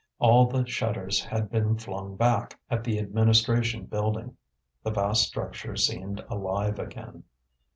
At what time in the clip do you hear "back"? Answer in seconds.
2.15-2.59